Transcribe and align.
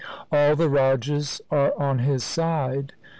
All 0.31 0.55
the 0.55 0.67
rajas 0.67 1.41
are 1.51 1.77
on 1.79 1.99
his 1.99 2.23
side. 2.23 2.93